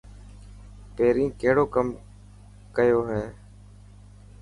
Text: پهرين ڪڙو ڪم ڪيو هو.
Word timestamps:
پهرين 0.95 1.29
ڪڙو 1.41 1.65
ڪم 1.73 1.87
ڪيو 2.75 2.99
هو. 3.07 3.21